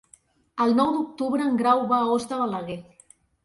El 0.65 0.73
nou 0.79 0.89
d'octubre 0.95 1.47
en 1.51 1.61
Grau 1.61 1.85
va 1.95 2.01
a 2.07 2.11
Os 2.17 2.29
de 2.33 2.43
Balaguer. 2.43 2.83